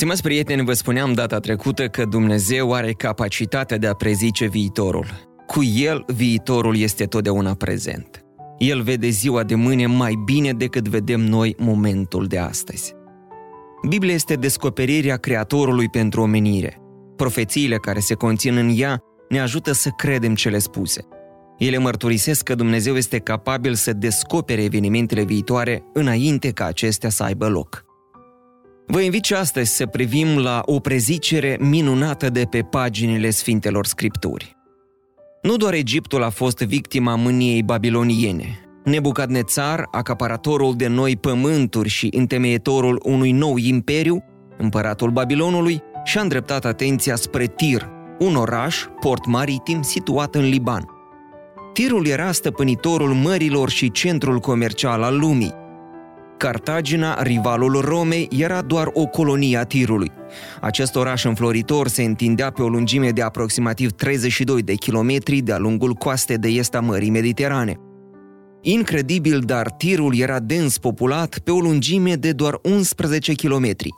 Stimați 0.00 0.22
prieteni, 0.22 0.64
vă 0.64 0.72
spuneam 0.72 1.12
data 1.12 1.38
trecută 1.38 1.88
că 1.88 2.04
Dumnezeu 2.04 2.72
are 2.72 2.92
capacitatea 2.92 3.76
de 3.76 3.86
a 3.86 3.94
prezice 3.94 4.46
viitorul. 4.46 5.06
Cu 5.46 5.62
El, 5.62 6.04
viitorul 6.06 6.76
este 6.76 7.04
totdeauna 7.04 7.54
prezent. 7.54 8.24
El 8.58 8.82
vede 8.82 9.08
ziua 9.08 9.42
de 9.42 9.54
mâine 9.54 9.86
mai 9.86 10.22
bine 10.24 10.52
decât 10.52 10.88
vedem 10.88 11.20
noi 11.20 11.54
momentul 11.58 12.26
de 12.26 12.38
astăzi. 12.38 12.94
Biblia 13.88 14.14
este 14.14 14.34
descoperirea 14.34 15.16
Creatorului 15.16 15.88
pentru 15.88 16.20
omenire. 16.20 16.76
Profețiile 17.16 17.76
care 17.76 17.98
se 17.98 18.14
conțin 18.14 18.56
în 18.56 18.72
ea 18.76 19.02
ne 19.28 19.40
ajută 19.40 19.72
să 19.72 19.88
credem 19.96 20.34
cele 20.34 20.58
spuse. 20.58 21.06
Ele 21.58 21.78
mărturisesc 21.78 22.42
că 22.42 22.54
Dumnezeu 22.54 22.96
este 22.96 23.18
capabil 23.18 23.74
să 23.74 23.92
descopere 23.92 24.62
evenimentele 24.62 25.22
viitoare 25.24 25.82
înainte 25.92 26.50
ca 26.50 26.64
acestea 26.64 27.10
să 27.10 27.22
aibă 27.22 27.48
loc. 27.48 27.88
Vă 28.92 29.00
invit 29.00 29.24
și 29.24 29.34
astăzi 29.34 29.76
să 29.76 29.86
privim 29.86 30.38
la 30.38 30.62
o 30.64 30.80
prezicere 30.80 31.56
minunată 31.60 32.30
de 32.30 32.44
pe 32.44 32.60
paginile 32.62 33.30
Sfintelor 33.30 33.86
Scripturi. 33.86 34.56
Nu 35.42 35.56
doar 35.56 35.72
Egiptul 35.72 36.22
a 36.22 36.30
fost 36.30 36.58
victima 36.58 37.14
mâniei 37.14 37.62
babiloniene. 37.62 38.58
Nebucadnețar, 38.84 39.88
acaparatorul 39.90 40.74
de 40.76 40.86
noi 40.86 41.16
pământuri 41.16 41.88
și 41.88 42.08
întemeietorul 42.16 43.00
unui 43.04 43.32
nou 43.32 43.56
imperiu, 43.56 44.24
împăratul 44.58 45.10
Babilonului, 45.10 45.82
și-a 46.04 46.20
îndreptat 46.20 46.64
atenția 46.64 47.16
spre 47.16 47.46
Tir, 47.46 47.88
un 48.18 48.36
oraș, 48.36 48.84
port 49.00 49.26
maritim 49.26 49.82
situat 49.82 50.34
în 50.34 50.48
Liban. 50.48 50.88
Tirul 51.72 52.06
era 52.06 52.32
stăpânitorul 52.32 53.12
mărilor 53.12 53.70
și 53.70 53.90
centrul 53.90 54.38
comercial 54.38 55.02
al 55.02 55.18
lumii. 55.18 55.54
Cartagina, 56.40 57.22
rivalul 57.22 57.80
Romei, 57.80 58.28
era 58.38 58.62
doar 58.62 58.90
o 58.92 59.06
colonie 59.06 59.56
a 59.56 59.64
tirului. 59.64 60.10
Acest 60.60 60.96
oraș 60.96 61.24
înfloritor 61.24 61.88
se 61.88 62.02
întindea 62.02 62.50
pe 62.50 62.62
o 62.62 62.68
lungime 62.68 63.10
de 63.10 63.22
aproximativ 63.22 63.90
32 63.90 64.62
de 64.62 64.74
kilometri 64.74 65.40
de-a 65.40 65.58
lungul 65.58 65.92
coastei 65.92 66.38
de 66.38 66.48
est 66.48 66.74
a 66.74 66.80
Mării 66.80 67.10
Mediterane. 67.10 67.76
Incredibil, 68.60 69.40
dar 69.40 69.70
tirul 69.70 70.18
era 70.18 70.38
dens 70.38 70.78
populat 70.78 71.38
pe 71.38 71.50
o 71.50 71.58
lungime 71.58 72.14
de 72.14 72.32
doar 72.32 72.58
11 72.62 73.32
kilometri. 73.32 73.88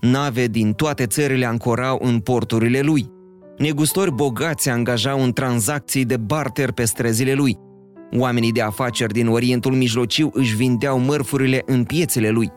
Nave 0.00 0.46
din 0.46 0.72
toate 0.72 1.06
țările 1.06 1.46
ancorau 1.46 1.98
în 2.02 2.18
porturile 2.18 2.80
lui. 2.80 3.10
Negustori 3.58 4.14
bogați 4.14 4.62
se 4.62 4.70
angajau 4.70 5.22
în 5.22 5.32
tranzacții 5.32 6.04
de 6.04 6.16
barter 6.16 6.72
pe 6.72 6.84
străzile 6.84 7.32
lui– 7.32 7.58
Oamenii 8.16 8.52
de 8.52 8.62
afaceri 8.62 9.12
din 9.12 9.28
Orientul 9.28 9.72
Mijlociu 9.72 10.30
își 10.32 10.56
vindeau 10.56 10.98
mărfurile 10.98 11.62
în 11.66 11.84
piețele 11.84 12.28
lui. 12.28 12.52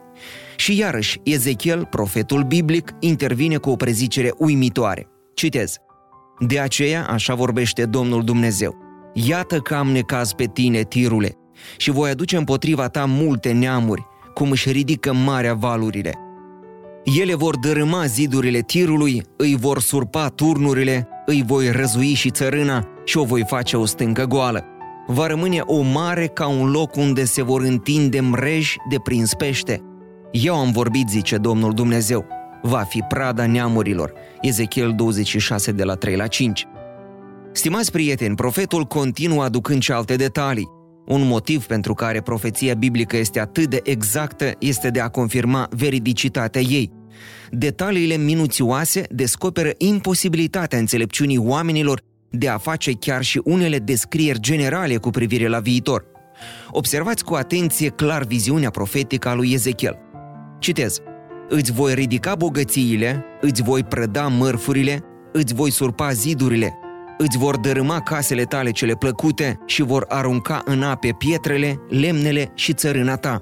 Și 0.55 0.77
iarăși, 0.77 1.19
Ezechiel, 1.23 1.85
profetul 1.89 2.43
biblic, 2.43 2.91
intervine 2.99 3.57
cu 3.57 3.69
o 3.69 3.75
prezicere 3.75 4.33
uimitoare. 4.37 5.07
Citez. 5.33 5.77
De 6.39 6.59
aceea, 6.59 7.05
așa 7.09 7.33
vorbește 7.33 7.85
Domnul 7.85 8.23
Dumnezeu. 8.23 8.75
Iată 9.13 9.59
că 9.59 9.75
am 9.75 9.91
necaz 9.91 10.33
pe 10.33 10.45
tine, 10.45 10.83
tirule, 10.83 11.37
și 11.77 11.91
voi 11.91 12.09
aduce 12.09 12.37
împotriva 12.37 12.87
ta 12.87 13.05
multe 13.05 13.51
neamuri, 13.51 14.05
cum 14.33 14.51
își 14.51 14.71
ridică 14.71 15.13
marea 15.13 15.53
valurile. 15.53 16.13
Ele 17.19 17.35
vor 17.35 17.57
dărâma 17.57 18.05
zidurile 18.05 18.59
tirului, 18.59 19.23
îi 19.37 19.57
vor 19.59 19.79
surpa 19.79 20.27
turnurile, 20.27 21.07
îi 21.25 21.43
voi 21.45 21.71
răzui 21.71 22.13
și 22.13 22.29
țărâna 22.29 22.87
și 23.05 23.17
o 23.17 23.23
voi 23.23 23.43
face 23.47 23.77
o 23.77 23.85
stâncă 23.85 24.25
goală 24.25 24.70
va 25.07 25.27
rămâne 25.27 25.59
o 25.65 25.81
mare 25.81 26.27
ca 26.27 26.47
un 26.47 26.71
loc 26.71 26.95
unde 26.95 27.25
se 27.25 27.41
vor 27.41 27.61
întinde 27.61 28.19
mreji 28.19 28.77
de 28.89 28.99
prins 29.03 29.33
pește. 29.33 29.81
Eu 30.31 30.55
am 30.55 30.71
vorbit, 30.71 31.09
zice 31.09 31.37
Domnul 31.37 31.73
Dumnezeu, 31.73 32.25
va 32.61 32.79
fi 32.79 33.01
prada 33.07 33.45
neamurilor. 33.45 34.13
Ezechiel 34.41 34.93
26 34.95 35.71
de 35.71 35.83
la 35.83 35.95
3 35.95 36.15
la 36.15 36.27
5. 36.27 36.67
Stimați 37.51 37.91
prieteni, 37.91 38.35
profetul 38.35 38.83
continuă 38.83 39.43
aducând 39.43 39.81
și 39.81 39.91
alte 39.91 40.15
detalii. 40.15 40.69
Un 41.07 41.27
motiv 41.27 41.65
pentru 41.65 41.93
care 41.93 42.21
profeția 42.21 42.73
biblică 42.73 43.17
este 43.17 43.39
atât 43.39 43.69
de 43.69 43.79
exactă 43.83 44.51
este 44.59 44.89
de 44.89 44.99
a 44.99 45.07
confirma 45.07 45.67
veridicitatea 45.71 46.61
ei. 46.61 46.91
Detaliile 47.49 48.15
minuțioase 48.15 49.05
descoperă 49.09 49.69
imposibilitatea 49.77 50.79
înțelepciunii 50.79 51.37
oamenilor 51.37 52.01
de 52.31 52.47
a 52.47 52.57
face 52.57 52.91
chiar 52.91 53.21
și 53.21 53.41
unele 53.43 53.77
descrieri 53.77 54.39
generale 54.39 54.97
cu 54.97 55.09
privire 55.09 55.47
la 55.47 55.59
viitor. 55.59 56.05
Observați 56.69 57.23
cu 57.23 57.33
atenție 57.33 57.89
clar 57.89 58.23
viziunea 58.23 58.69
profetică 58.69 59.29
a 59.29 59.33
lui 59.33 59.53
Ezechiel. 59.53 59.97
Citez. 60.59 60.99
Îți 61.49 61.71
voi 61.71 61.93
ridica 61.93 62.35
bogățiile, 62.35 63.25
îți 63.41 63.63
voi 63.63 63.83
prăda 63.83 64.27
mărfurile, 64.27 65.03
îți 65.31 65.53
voi 65.53 65.71
surpa 65.71 66.11
zidurile, 66.11 66.73
îți 67.17 67.37
vor 67.37 67.57
dărâma 67.57 67.99
casele 67.99 68.43
tale 68.43 68.71
cele 68.71 68.93
plăcute 68.93 69.59
și 69.65 69.81
vor 69.81 70.05
arunca 70.07 70.61
în 70.65 70.83
ape 70.83 71.15
pietrele, 71.17 71.79
lemnele 71.89 72.51
și 72.55 72.73
țărâna 72.73 73.15
ta. 73.15 73.41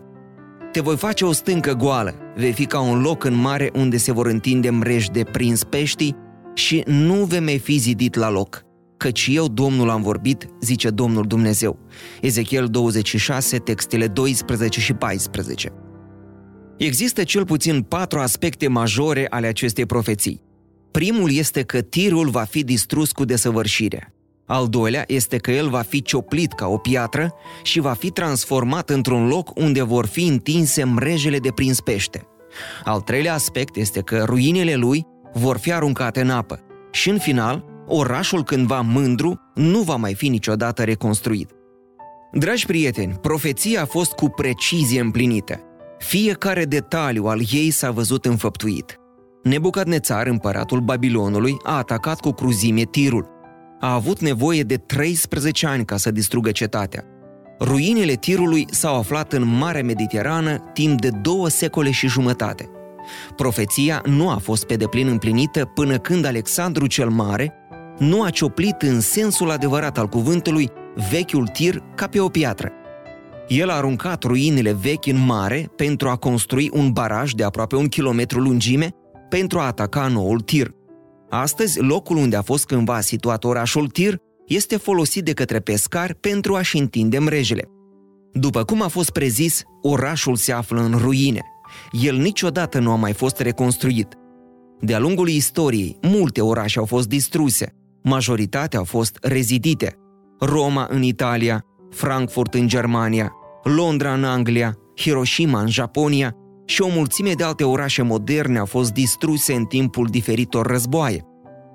Te 0.72 0.80
voi 0.80 0.98
face 0.98 1.26
o 1.26 1.32
stâncă 1.32 1.74
goală, 1.74 2.16
vei 2.36 2.52
fi 2.52 2.66
ca 2.66 2.80
un 2.80 3.02
loc 3.02 3.24
în 3.24 3.34
mare 3.34 3.70
unde 3.74 3.98
se 3.98 4.12
vor 4.12 4.26
întinde 4.26 4.70
mreji 4.70 5.10
de 5.10 5.24
prins 5.24 5.64
peștii 5.64 6.16
și 6.54 6.84
nu 6.86 7.14
vei 7.14 7.40
mai 7.40 7.58
fi 7.58 7.78
zidit 7.78 8.16
la 8.16 8.30
loc 8.30 8.68
căci 9.00 9.28
eu, 9.32 9.48
Domnul, 9.48 9.90
am 9.90 10.02
vorbit, 10.02 10.50
zice 10.62 10.90
Domnul 10.90 11.28
Dumnezeu. 11.28 11.80
Ezechiel 12.22 12.68
26, 12.68 13.58
textele 13.58 14.08
12 14.08 14.80
și 14.80 14.94
14. 14.94 15.74
Există 16.78 17.24
cel 17.24 17.46
puțin 17.46 17.82
patru 17.82 18.20
aspecte 18.20 18.68
majore 18.68 19.28
ale 19.30 19.48
acestei 19.48 19.86
profeții. 19.86 20.42
Primul 20.92 21.32
este 21.32 21.62
că 21.64 21.82
tirul 21.82 22.30
va 22.30 22.44
fi 22.44 22.64
distrus 22.64 23.12
cu 23.12 23.26
desăvârșire. 23.26 24.14
Al 24.46 24.68
doilea 24.68 25.04
este 25.08 25.38
că 25.38 25.52
el 25.52 25.70
va 25.70 25.82
fi 25.82 26.02
cioplit 26.02 26.54
ca 26.54 26.68
o 26.68 26.78
piatră 26.78 27.34
și 27.64 27.80
va 27.80 27.94
fi 27.94 28.10
transformat 28.10 28.90
într-un 28.90 29.28
loc 29.28 29.58
unde 29.58 29.82
vor 29.82 30.06
fi 30.06 30.28
întinse 30.28 30.84
mrejele 30.84 31.40
de 31.40 31.52
prins 31.52 31.80
pește. 31.82 32.28
Al 32.84 33.02
treilea 33.02 33.34
aspect 33.34 33.76
este 33.76 34.02
că 34.02 34.24
ruinele 34.26 34.76
lui 34.76 35.06
vor 35.34 35.58
fi 35.58 35.74
aruncate 35.74 36.22
în 36.22 36.30
apă. 36.30 36.60
Și 36.92 37.10
în 37.10 37.18
final, 37.18 37.66
orașul 37.90 38.44
cândva 38.44 38.82
mândru 38.82 39.40
nu 39.54 39.80
va 39.80 39.96
mai 39.96 40.14
fi 40.14 40.28
niciodată 40.28 40.84
reconstruit. 40.84 41.50
Dragi 42.32 42.66
prieteni, 42.66 43.18
profeția 43.22 43.82
a 43.82 43.86
fost 43.86 44.12
cu 44.12 44.30
precizie 44.30 45.00
împlinită. 45.00 45.60
Fiecare 45.98 46.66
detaliu 46.66 47.26
al 47.26 47.42
ei 47.52 47.70
s-a 47.70 47.92
văzut 47.92 48.26
înfăptuit. 48.26 49.00
Nebucadnețar, 49.44 50.28
împăratul 50.28 50.80
Babilonului, 50.80 51.58
a 51.64 51.78
atacat 51.78 52.20
cu 52.20 52.32
cruzime 52.32 52.84
tirul. 52.84 53.28
A 53.80 53.94
avut 53.94 54.20
nevoie 54.20 54.62
de 54.62 54.76
13 54.76 55.68
ani 55.68 55.86
ca 55.86 55.98
să 55.98 56.12
distrugă 56.12 56.52
cetatea. 56.52 57.04
Ruinele 57.60 58.14
tirului 58.14 58.66
s-au 58.70 58.98
aflat 58.98 59.34
în 59.34 59.46
Marea 59.58 59.84
Mediterană 59.84 60.58
timp 60.74 61.02
de 61.02 61.10
două 61.22 61.50
secole 61.50 61.92
și 61.92 62.08
jumătate. 62.08 62.70
Profeția 63.36 64.02
nu 64.06 64.30
a 64.30 64.38
fost 64.38 64.66
pe 64.66 64.76
deplin 64.76 65.08
împlinită 65.08 65.66
până 65.66 65.98
când 65.98 66.26
Alexandru 66.26 66.88
cel 66.88 67.10
Mare 67.10 67.54
nu 68.00 68.24
a 68.24 68.30
cioplit 68.30 68.82
în 68.82 69.00
sensul 69.00 69.50
adevărat 69.50 69.98
al 69.98 70.08
cuvântului 70.08 70.70
vechiul 71.12 71.48
tir 71.48 71.84
ca 71.96 72.08
pe 72.08 72.20
o 72.20 72.28
piatră. 72.28 72.72
El 73.48 73.70
a 73.70 73.76
aruncat 73.76 74.24
ruinele 74.24 74.72
vechi 74.72 75.06
în 75.06 75.26
mare 75.26 75.72
pentru 75.76 76.10
a 76.10 76.16
construi 76.16 76.70
un 76.74 76.92
baraj 76.92 77.32
de 77.32 77.44
aproape 77.44 77.76
un 77.76 77.88
kilometru 77.88 78.40
lungime 78.40 78.90
pentru 79.30 79.60
a 79.60 79.66
ataca 79.66 80.08
noul 80.08 80.40
tir. 80.40 80.72
Astăzi, 81.30 81.80
locul 81.80 82.18
unde 82.18 82.36
a 82.36 82.42
fost 82.42 82.66
cândva 82.66 83.00
situat 83.00 83.44
orașul 83.44 83.88
Tir 83.88 84.18
este 84.48 84.78
folosit 84.78 85.24
de 85.24 85.34
către 85.34 85.60
pescari 85.60 86.16
pentru 86.16 86.56
a-și 86.56 86.78
întinde 86.78 87.20
mrejele. 87.20 87.70
După 88.34 88.64
cum 88.64 88.82
a 88.82 88.88
fost 88.88 89.10
prezis, 89.10 89.64
orașul 89.82 90.36
se 90.36 90.52
află 90.52 90.82
în 90.82 90.98
ruine. 90.98 91.42
El 91.92 92.16
niciodată 92.16 92.80
nu 92.80 92.92
a 92.92 92.96
mai 92.96 93.14
fost 93.14 93.40
reconstruit. 93.40 94.18
De-a 94.80 95.00
lungul 95.00 95.28
istoriei, 95.28 95.98
multe 96.02 96.42
orașe 96.42 96.80
au 96.80 96.86
fost 96.86 97.08
distruse, 97.08 97.74
Majoritatea 98.04 98.80
au 98.80 98.86
fost 98.86 99.18
rezidite. 99.22 99.96
Roma 100.40 100.88
în 100.90 101.04
Italia, 101.04 101.66
Frankfurt 101.90 102.54
în 102.54 102.68
Germania, 102.68 103.32
Londra 103.64 104.14
în 104.14 104.24
Anglia, 104.24 104.78
Hiroshima 104.96 105.60
în 105.62 105.68
Japonia 105.68 106.36
și 106.66 106.82
o 106.82 106.88
mulțime 106.88 107.34
de 107.34 107.44
alte 107.44 107.64
orașe 107.64 108.02
moderne 108.02 108.60
au 108.60 108.66
fost 108.66 108.94
distruse 108.94 109.54
în 109.54 109.66
timpul 109.66 110.08
diferitor 110.08 110.66
războaie. 110.66 111.24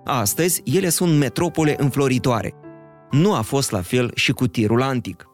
Astăzi, 0.04 0.62
ele 0.64 0.88
sunt 0.88 1.18
metropole 1.18 1.74
înfloritoare. 1.78 2.54
Nu 3.10 3.34
a 3.34 3.40
fost 3.40 3.70
la 3.70 3.80
fel 3.80 4.10
și 4.14 4.32
cu 4.32 4.46
tirul 4.46 4.82
antic. 4.82 5.28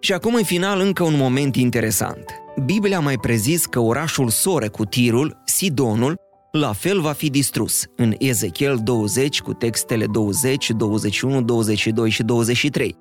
Și 0.00 0.12
acum, 0.12 0.34
în 0.34 0.42
final, 0.42 0.80
încă 0.80 1.02
un 1.02 1.16
moment 1.16 1.56
interesant. 1.56 2.24
Biblia 2.64 3.00
mai 3.00 3.16
prezis 3.16 3.66
că 3.66 3.80
orașul 3.80 4.28
sore 4.28 4.68
cu 4.68 4.84
tirul, 4.84 5.42
Sidonul, 5.44 6.16
la 6.58 6.72
fel 6.72 7.00
va 7.00 7.12
fi 7.12 7.30
distrus 7.30 7.84
în 7.96 8.14
Ezechiel 8.18 8.80
20 8.82 9.40
cu 9.40 9.52
textele 9.52 10.06
20, 10.06 10.70
21, 10.70 11.42
22 11.42 12.10
și 12.10 12.22
23. 12.22 12.96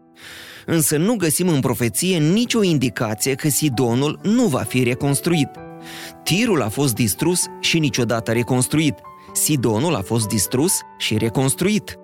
Însă 0.65 0.97
nu 0.97 1.15
găsim 1.15 1.47
în 1.47 1.59
profeție 1.59 2.17
nicio 2.17 2.63
indicație 2.63 3.33
că 3.33 3.49
Sidonul 3.49 4.19
nu 4.23 4.45
va 4.45 4.59
fi 4.59 4.83
reconstruit. 4.83 5.49
Tirul 6.23 6.61
a 6.61 6.69
fost 6.69 6.95
distrus 6.95 7.43
și 7.59 7.79
niciodată 7.79 8.31
reconstruit. 8.31 8.95
Sidonul 9.33 9.95
a 9.95 10.01
fost 10.01 10.27
distrus 10.27 10.79
și 10.97 11.17
reconstruit. 11.17 11.99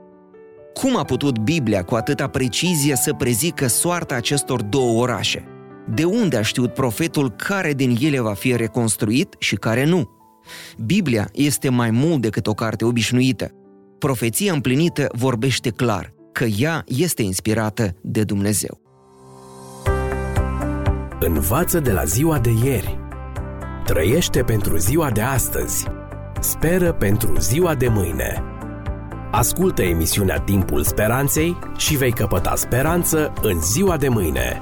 Cum 0.74 0.98
a 0.98 1.03
putut 1.03 1.39
Biblia 1.39 1.83
cu 1.83 1.95
atâta 1.95 2.27
precizie 2.27 2.95
să 2.95 3.13
prezică 3.13 3.68
soarta 3.68 4.15
acestor 4.15 4.62
două 4.62 5.01
orașe? 5.01 5.45
De 5.88 6.03
unde 6.03 6.38
a 6.38 6.42
știut 6.42 6.74
profetul 6.74 7.31
care 7.31 7.74
din 7.74 7.98
ele 8.01 8.19
va 8.19 8.33
fi 8.33 8.56
reconstruit 8.56 9.36
și 9.39 9.56
care 9.56 9.86
nu? 9.86 10.21
Biblia 10.86 11.30
este 11.34 11.70
mai 11.70 11.92
mult 11.92 12.22
decât 12.22 12.48
o 12.48 12.54
carte 12.54 12.86
obișnuită. 12.86 13.52
Profeția 13.98 14.54
împlinită 14.54 15.08
vorbește 15.12 15.70
clar 15.70 16.14
că 16.32 16.44
ea 16.44 16.84
este 16.88 17.22
inspirată 17.22 17.96
de 18.02 18.24
Dumnezeu. 18.24 18.82
Învață 21.20 21.80
de 21.80 21.92
la 21.92 22.04
ziua 22.04 22.40
de 22.40 22.50
ieri. 22.64 23.00
Trăiește 23.86 24.44
pentru 24.44 24.78
ziua 24.78 25.12
de 25.12 25.22
astăzi. 25.22 25.86
Speră 26.40 26.94
pentru 26.94 27.36
ziua 27.40 27.76
de 27.76 27.88
mâine. 27.88 28.44
Ascultă 29.32 29.82
emisiunea 29.82 30.40
Timpul 30.40 30.84
Speranței 30.84 31.58
și 31.78 31.98
vei 31.98 32.12
căpăta 32.12 32.56
speranță 32.56 33.34
în 33.42 33.62
ziua 33.62 33.98
de 33.98 34.08
mâine. 34.08 34.60